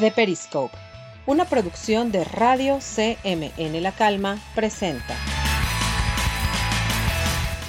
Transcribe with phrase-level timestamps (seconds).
[0.00, 0.74] The Periscope,
[1.26, 5.14] una producción de Radio CMN La Calma, presenta.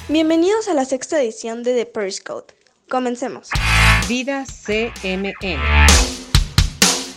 [0.07, 2.53] Bienvenidos a la sexta edición de The Periscope.
[2.89, 3.49] Comencemos.
[4.07, 5.57] Vida CMN.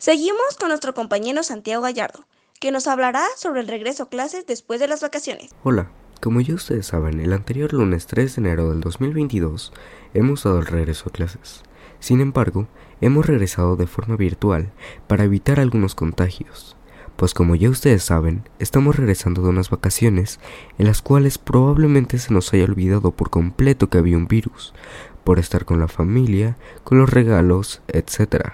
[0.01, 2.27] Seguimos con nuestro compañero Santiago Gallardo,
[2.59, 5.53] que nos hablará sobre el regreso a clases después de las vacaciones.
[5.63, 9.73] Hola, como ya ustedes saben, el anterior lunes 3 de enero del 2022
[10.13, 11.63] hemos dado el regreso a clases.
[12.01, 12.67] Sin embargo,
[13.01, 14.73] hemos regresado de forma virtual
[15.07, 16.77] para evitar algunos contagios,
[17.17, 20.41] pues como ya ustedes saben, estamos regresando de unas vacaciones
[20.79, 24.75] en las cuales probablemente se nos haya olvidado por completo que había un virus,
[25.23, 28.53] por estar con la familia, con los regalos, etc.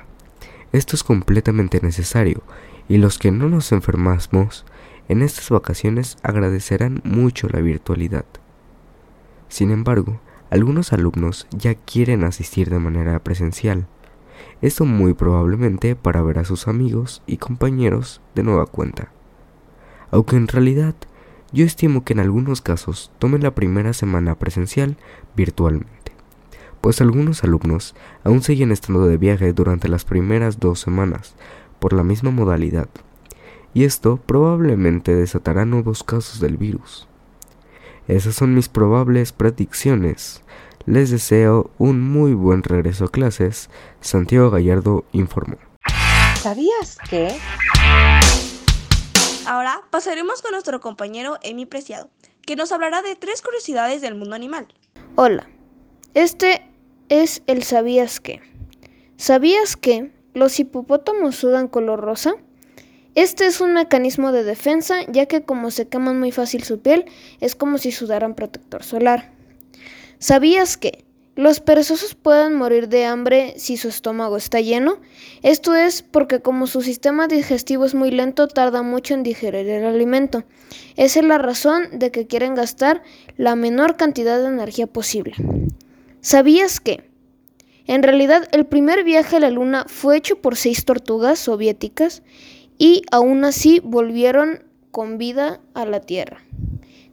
[0.72, 2.42] Esto es completamente necesario,
[2.88, 4.64] y los que no nos enfermamos
[5.08, 8.26] en estas vacaciones agradecerán mucho la virtualidad.
[9.48, 13.86] Sin embargo, algunos alumnos ya quieren asistir de manera presencial.
[14.60, 19.12] Esto muy probablemente para ver a sus amigos y compañeros de nueva cuenta.
[20.10, 20.94] Aunque en realidad
[21.52, 24.96] yo estimo que en algunos casos tomen la primera semana presencial
[25.36, 26.12] virtualmente,
[26.80, 31.34] pues algunos alumnos aún siguen estando de viaje durante las primeras dos semanas
[31.78, 32.88] por la misma modalidad,
[33.72, 37.09] y esto probablemente desatará nuevos casos del virus.
[38.08, 40.42] Esas son mis probables predicciones.
[40.86, 43.70] Les deseo un muy buen regreso a clases.
[44.00, 45.56] Santiago Gallardo informó.
[46.40, 47.36] ¿Sabías que?
[49.46, 52.08] Ahora pasaremos con nuestro compañero Emi Preciado,
[52.46, 54.66] que nos hablará de tres curiosidades del mundo animal.
[55.16, 55.48] Hola,
[56.14, 56.66] este
[57.08, 58.40] es el ¿sabías que?
[59.16, 62.34] ¿Sabías que los hipopótamos sudan color rosa?
[63.16, 67.06] Este es un mecanismo de defensa, ya que como se queman muy fácil su piel,
[67.40, 69.32] es como si sudaran protector solar.
[70.18, 75.00] ¿Sabías que los perezosos pueden morir de hambre si su estómago está lleno?
[75.42, 79.84] Esto es porque como su sistema digestivo es muy lento, tarda mucho en digerir el
[79.84, 80.44] alimento.
[80.96, 83.02] Esa es la razón de que quieren gastar
[83.36, 85.34] la menor cantidad de energía posible.
[86.20, 87.10] ¿Sabías que?
[87.86, 92.22] En realidad, el primer viaje a la Luna fue hecho por seis tortugas soviéticas
[92.80, 96.42] y aún así volvieron con vida a la Tierra.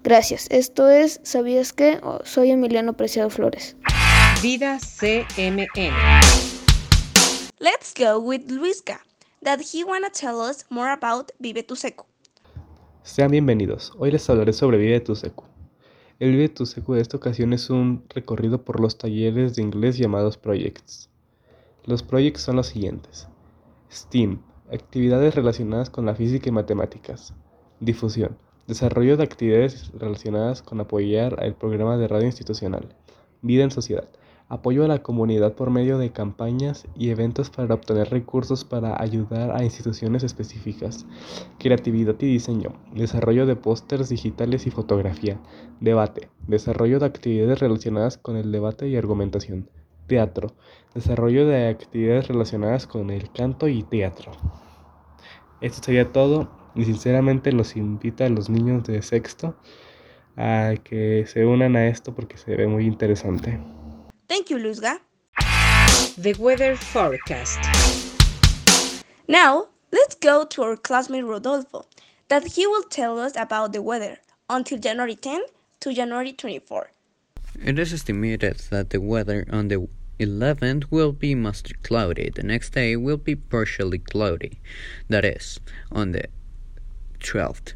[0.01, 0.47] Gracias.
[0.49, 1.99] Esto es, ¿sabías qué?
[2.01, 3.75] Oh, soy Emiliano Preciado Flores.
[4.41, 5.67] Vida CMN.
[7.59, 9.01] Let's go with Luisca,
[9.43, 12.07] that he wanna tell us more about Vive tu Seco.
[13.03, 13.91] Sean bienvenidos.
[13.97, 15.43] Hoy les hablaré sobre Vive tu Seco.
[16.19, 19.97] El Vive tu Seco de esta ocasión es un recorrido por los talleres de inglés
[19.97, 21.09] llamados Projects.
[21.83, 23.27] Los Projects son los siguientes:
[23.91, 27.33] STEAM, Actividades relacionadas con la física y matemáticas.
[27.79, 28.37] Difusión.
[28.67, 32.93] Desarrollo de actividades relacionadas con apoyar el programa de radio institucional.
[33.41, 34.09] Vida en sociedad.
[34.49, 39.55] Apoyo a la comunidad por medio de campañas y eventos para obtener recursos para ayudar
[39.55, 41.05] a instituciones específicas.
[41.59, 42.73] Creatividad y diseño.
[42.93, 45.39] Desarrollo de pósters digitales y fotografía.
[45.79, 46.27] Debate.
[46.45, 49.69] Desarrollo de actividades relacionadas con el debate y argumentación.
[50.07, 50.55] Teatro.
[50.93, 54.31] Desarrollo de actividades relacionadas con el canto y teatro.
[55.61, 59.55] Esto sería todo y sinceramente los invito a los niños de sexto
[60.37, 63.59] a que se unan a esto porque se ve muy interesante.
[64.27, 65.01] Thank you, Luzga.
[66.21, 67.59] The Weather Forecast.
[69.27, 71.85] Now, let's go to our classmate Rodolfo,
[72.29, 74.19] that he will tell us about the weather
[74.49, 75.41] until January 10
[75.81, 76.91] to January 24.
[77.63, 79.87] It is estimated that the weather on the
[80.19, 82.29] 11th will be mostly cloudy.
[82.29, 84.59] The next day will be partially cloudy.
[85.09, 85.59] That is,
[85.91, 86.25] on the
[87.19, 87.73] 12th.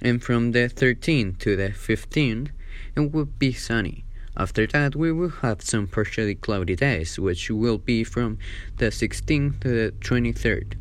[0.00, 2.50] And from the 13th to the 15th,
[2.96, 4.04] it will be sunny.
[4.36, 8.38] After that, we will have some partially cloudy days, which will be from
[8.78, 10.74] the 16th to the 23rd,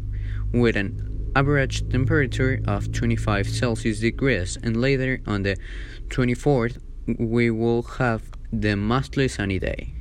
[0.51, 4.57] with an average temperature of 25 Celsius degrees.
[4.63, 5.57] And later on the
[6.09, 6.77] 24th,
[7.19, 9.93] we will have the mostly sunny day.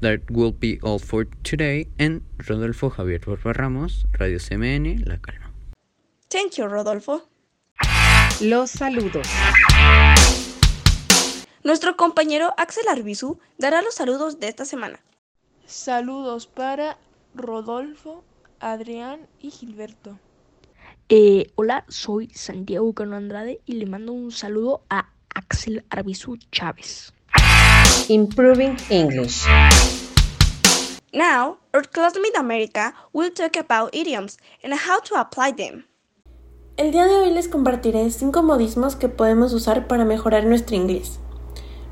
[0.00, 1.88] That will be all for today.
[1.98, 5.52] And Rodolfo Javier Borba Ramos, Radio CMN, La Calma.
[6.30, 7.28] Thank you, Rodolfo.
[8.40, 9.26] Los saludos.
[11.64, 15.00] Nuestro compañero Axel Arbizu dará los saludos de esta semana.
[15.66, 16.96] Saludos para
[17.34, 18.24] Rodolfo,
[18.60, 20.18] Adrián y Gilberto.
[21.08, 27.12] Eh, hola, soy Santiago Cano Andrade y le mando un saludo a Axel Arbizu Chávez.
[28.06, 29.44] Improving English.
[31.12, 35.84] Now, our classmate America will talk about idioms and how to apply them.
[36.76, 41.18] El día de hoy les compartiré 5 modismos que podemos usar para mejorar nuestro inglés.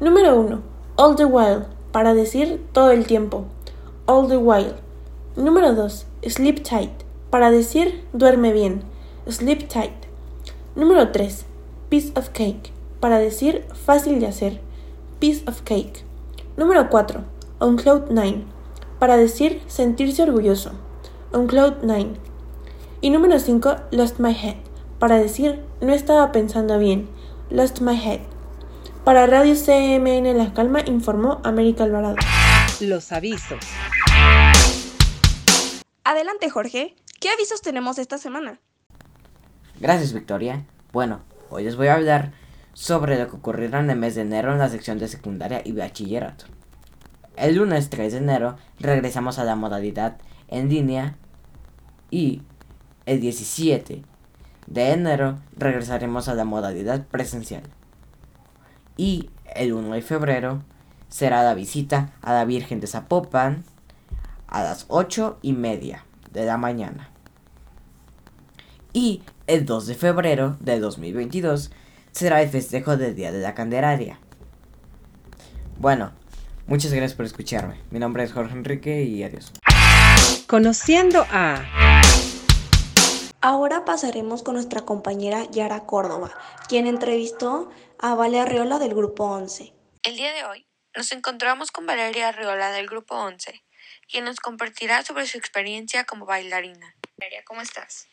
[0.00, 0.62] Número 1.
[0.96, 3.46] All the while, para decir todo el tiempo.
[4.06, 4.74] All the while.
[5.34, 6.06] Número 2.
[6.28, 6.92] Sleep tight,
[7.30, 8.82] para decir duerme bien,
[9.28, 9.92] sleep tight.
[10.74, 11.44] Número 3.
[11.88, 14.60] Piece of cake, para decir fácil de hacer,
[15.18, 16.04] piece of cake.
[16.56, 17.24] Número 4.
[17.58, 18.44] On cloud 9,
[18.98, 20.72] para decir sentirse orgulloso,
[21.32, 22.16] on cloud 9.
[23.00, 23.76] Y número 5.
[23.92, 24.56] Lost my head,
[24.98, 27.08] para decir no estaba pensando bien,
[27.50, 28.20] lost my head.
[29.04, 32.16] Para Radio CMN La Calma informó América Alvarado.
[32.80, 33.60] Los avisos.
[36.04, 36.96] Adelante, Jorge.
[37.20, 38.60] ¿Qué avisos tenemos esta semana?
[39.80, 40.66] Gracias, Victoria.
[40.92, 41.20] Bueno,
[41.50, 42.32] hoy les voy a hablar
[42.76, 45.72] sobre lo que ocurrirá en el mes de enero en la sección de secundaria y
[45.72, 46.44] bachillerato.
[47.34, 50.18] El lunes 3 de enero regresamos a la modalidad
[50.48, 51.16] en línea
[52.10, 52.42] y
[53.06, 54.02] el 17
[54.66, 57.62] de enero regresaremos a la modalidad presencial.
[58.98, 60.62] Y el 1 de febrero
[61.08, 63.64] será la visita a la Virgen de Zapopan
[64.48, 67.08] a las 8 y media de la mañana.
[68.92, 71.70] Y el 2 de febrero de 2022
[72.16, 74.18] será el festejo del Día de la Candelaria.
[75.76, 76.18] Bueno,
[76.66, 77.78] muchas gracias por escucharme.
[77.90, 79.52] Mi nombre es Jorge Enrique y adiós.
[80.46, 81.62] Conociendo a...
[83.42, 86.32] Ahora pasaremos con nuestra compañera Yara Córdoba,
[86.68, 89.74] quien entrevistó a Valeria Arriola del Grupo 11.
[90.02, 90.66] El día de hoy
[90.96, 93.62] nos encontramos con Valeria Arriola del Grupo 11,
[94.10, 96.96] quien nos compartirá sobre su experiencia como bailarina.
[97.18, 98.08] Valeria, ¿cómo estás?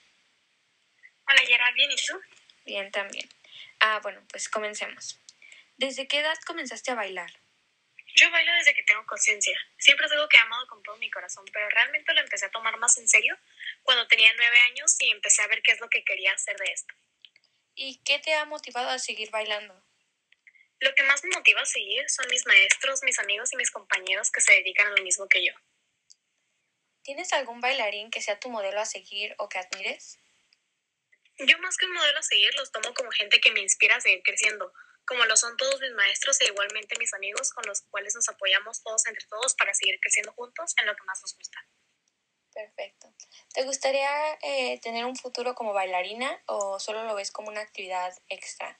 [1.25, 2.19] Hola Yara, ¿bien y tú?
[2.65, 3.29] Bien también.
[3.85, 5.19] Ah, bueno, pues comencemos.
[5.75, 7.30] ¿Desde qué edad comenzaste a bailar?
[8.15, 9.59] Yo bailo desde que tengo conciencia.
[9.77, 12.51] Siempre es algo que he amado con todo mi corazón, pero realmente lo empecé a
[12.51, 13.38] tomar más en serio
[13.81, 16.71] cuando tenía nueve años y empecé a ver qué es lo que quería hacer de
[16.71, 16.94] esto.
[17.75, 19.75] ¿Y qué te ha motivado a seguir bailando?
[20.80, 24.31] Lo que más me motiva a seguir son mis maestros, mis amigos y mis compañeros
[24.31, 25.53] que se dedican a lo mismo que yo.
[27.01, 30.22] ¿Tienes algún bailarín que sea tu modelo a seguir o que admires?
[31.45, 34.01] Yo más que un modelo a seguir los tomo como gente que me inspira a
[34.01, 34.72] seguir creciendo,
[35.06, 38.81] como lo son todos mis maestros e igualmente mis amigos con los cuales nos apoyamos
[38.81, 41.60] todos entre todos para seguir creciendo juntos en lo que más nos gusta.
[42.54, 43.13] Perfecto.
[43.54, 48.13] ¿Te gustaría eh, tener un futuro como bailarina o solo lo ves como una actividad
[48.30, 48.80] extra?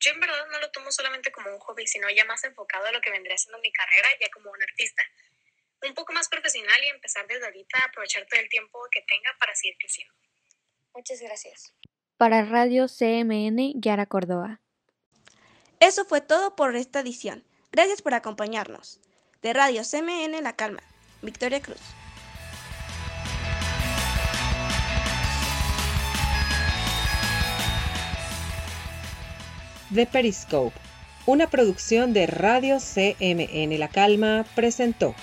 [0.00, 2.92] Yo en verdad no lo tomo solamente como un hobby, sino ya más enfocado a
[2.92, 5.02] lo que vendría siendo mi carrera ya como un artista.
[5.82, 9.34] Un poco más profesional y empezar desde ahorita a aprovechar todo el tiempo que tenga
[9.40, 10.14] para seguir creciendo.
[10.98, 11.72] Muchas gracias.
[12.16, 14.60] Para Radio CMN, Yara Córdoba.
[15.78, 17.44] Eso fue todo por esta edición.
[17.70, 19.00] Gracias por acompañarnos.
[19.40, 20.82] De Radio CMN La Calma,
[21.22, 21.78] Victoria Cruz.
[29.94, 30.74] The Periscope,
[31.26, 35.14] una producción de Radio CMN La Calma, presentó.